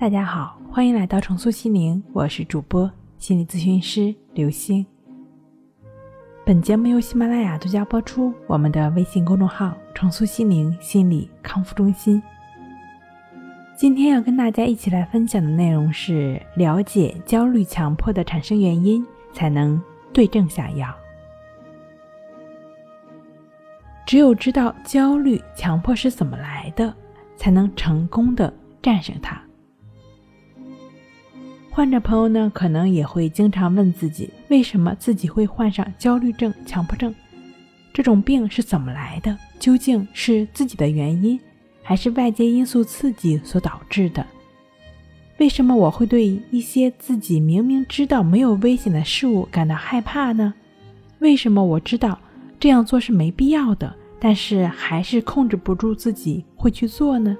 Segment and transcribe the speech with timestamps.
[0.00, 2.88] 大家好，欢迎来到重塑心灵，我是主播
[3.18, 4.86] 心理咨询师刘星。
[6.46, 12.22] 本节目由喜马拉雅独家播出，我们的微信公众号“重塑心灵心理康复中心”。
[13.76, 20.94] 今天要跟大家一起来分享的内容是：了解焦虑、强迫的产生原因，才能对症下药。
[24.06, 26.94] 只有知道焦虑、强迫是怎么来的，
[27.34, 29.42] 才能成功的战胜它。
[31.78, 37.14] 患者朋友呢，可能也会经常问自己，为什么自己会患上焦虑症、强迫症？
[37.92, 39.38] 这种病是怎么来的？
[39.60, 41.38] 究竟是自己的原因，
[41.80, 44.26] 还是外界因素刺激所导致的？
[45.38, 50.52] 为什么我会对一些自己明明知道没有危险的事物感到害怕呢？
[51.20, 52.18] 为什么我知道？
[52.58, 57.36] 这样做是没必要的，但是还是控制不住自己会去做呢。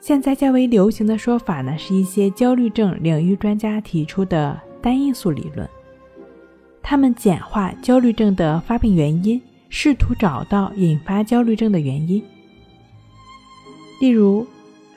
[0.00, 5.68] 现在较为流行的说法呢，是一些焦虑症领域专家提出的单因素理论。
[6.82, 12.22] 他们简化焦虑症的发病原因，试图找到引发焦虑症的原因。
[14.00, 14.46] 例如，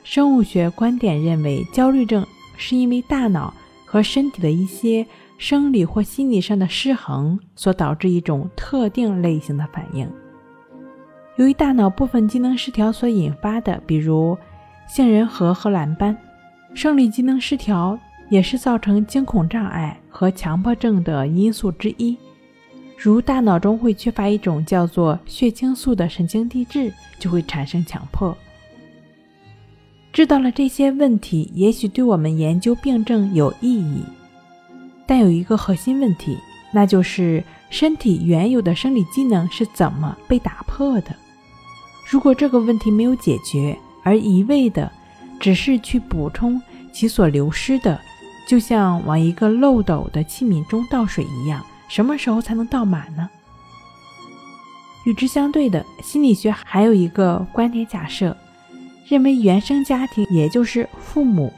[0.04, 3.52] 生物学观点认为，焦虑症是因为大脑
[3.84, 5.06] 和身体的一些。
[5.38, 10.08] 生理或心理上的失衡所导致一种特定类型的反应，
[11.34, 14.38] 由于大脑部分机能失调所引发的，比如
[14.88, 16.16] 杏仁核和蓝斑。
[16.74, 17.98] 生理机能失调
[18.30, 22.16] 也是造成惊恐障碍和强迫症的因素之一，
[22.96, 28.34] 如大脑中会缺乏一种叫做血清素的神经递质，就会产生强迫。
[30.12, 34.02] 知道了这些问题，也许对我们研究病症有意义。
[35.06, 36.38] 但有一个核心问题，
[36.72, 41.14] 那就是身体原有的生理机能是怎么被打破的？
[42.08, 44.90] 如果这个问题没有解决，而一味的
[45.38, 46.60] 只是去补充
[46.92, 48.00] 其所流失的，
[48.46, 53.28] 就像往一个漏斗的器皿中倒水一样，什么时候才能倒满呢？
[55.04, 58.36] 与之相对的，心理学还有一个观点假设，
[59.08, 61.52] 认为原生家庭，也就是父母，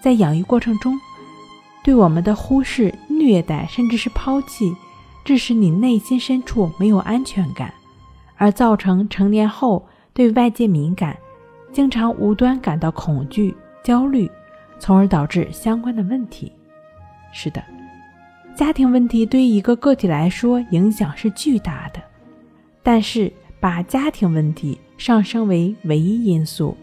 [0.00, 0.98] 在养育过程中。
[1.82, 4.76] 对我们的忽视、虐待，甚至是抛弃，
[5.24, 7.72] 致使你内心深处没有安全感，
[8.36, 11.16] 而造成成年后对外界敏感，
[11.72, 14.30] 经常无端感到恐惧、焦虑，
[14.78, 16.52] 从而导致相关的问题。
[17.32, 17.62] 是的，
[18.54, 22.00] 家庭问题对于一个个体来说影响是巨大的，
[22.82, 26.76] 但是把家庭问题上升为唯一因素，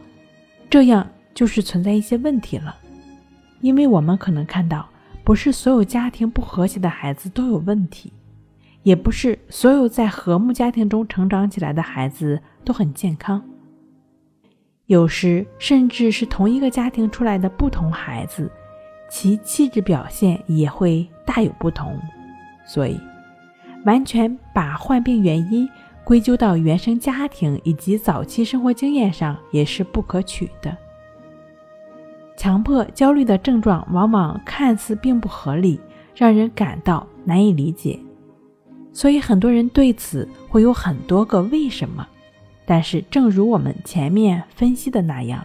[0.69, 2.75] 这样就是存在一些问题了。
[3.59, 4.87] 因为我们可能看到，
[5.23, 8.13] 不是所有家庭不和谐的孩子都有问题，
[8.83, 13.43] 也不是所有在和睦家庭中成长起来的孩子都很健康。
[14.87, 18.49] 有时甚至是同一个家庭出来的不同孩子，
[19.09, 21.97] 其气质表现也会大有不同。
[22.65, 22.97] 所以，
[23.85, 25.69] 完全把患病原因
[26.05, 30.75] 归咎到原生家庭以及早期生活经验上，也是不可取的。
[32.37, 35.81] 强迫焦虑的症状往往看似并不合理，
[36.15, 37.99] 让人感到难以理解，
[38.93, 42.07] 所以很多人对此会有很多个为什么。
[42.69, 45.41] 但是，正如我们前面分析的那样，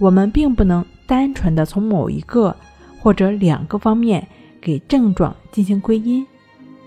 [0.00, 2.54] 我们并不能单纯的从某一个
[2.98, 4.26] 或者两个方面
[4.60, 6.26] 给症状进行归因。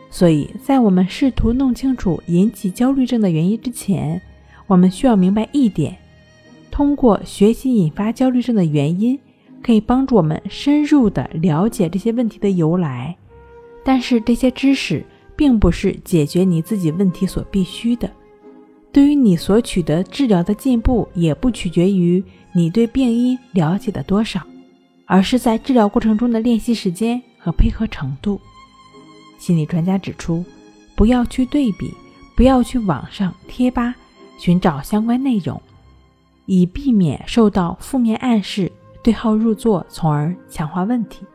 [0.10, 4.22] 所以在我们试图弄清楚引起焦虑症的原因之前，
[4.68, 5.96] 我们需要明白一点。
[6.70, 9.18] 通过学习引发焦虑症的原因，
[9.64, 13.16] 可以帮助我们深入的了解这些问题的由来。
[13.86, 15.06] 但是这些知识
[15.38, 18.12] 并不是解决你自己问题所必须的。
[18.92, 24.42] 对于你所取得治疗的进步，也不取决于你对病因了解的多少，
[25.06, 28.40] 而是在治疗过程中的练习时间和配合程度。
[29.38, 30.44] 心理专家指出，
[30.96, 31.94] 不要去对比，
[32.36, 33.94] 不要去网上贴吧
[34.40, 35.62] 寻找相关内容。
[36.48, 38.72] 以避免受到负面暗示，
[39.04, 41.26] 对号入座，从而强化问题。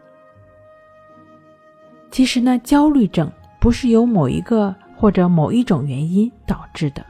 [2.10, 3.30] 其实呢，焦虑症
[3.60, 7.04] 不是由某一个或者某一种原因导致的，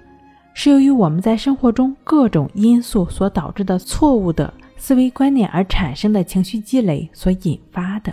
[0.55, 8.13] 是由于我们在生活中各种因素所导致的错误的思维观念而产生的情绪积累所引发的。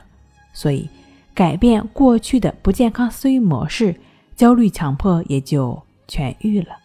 [0.53, 0.89] 所以，
[1.33, 3.95] 改变过去的不健康思维模式，
[4.35, 6.77] 焦虑强迫也就痊愈了。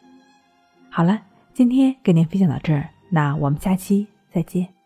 [0.91, 1.21] 好了，
[1.53, 2.89] 今天跟您分享到这儿。
[3.09, 4.84] 那我们下期再见。